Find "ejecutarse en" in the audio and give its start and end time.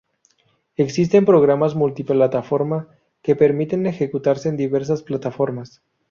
3.85-4.57